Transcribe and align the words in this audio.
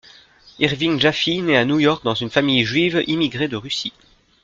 Irving 0.57 0.99
Jaffee 0.99 1.43
naît 1.43 1.57
à 1.57 1.63
New 1.65 1.79
York 1.79 2.03
dans 2.03 2.15
une 2.15 2.31
famille 2.31 2.65
juive 2.65 3.03
immigrée 3.05 3.47
de 3.47 3.55
Russie. 3.55 3.93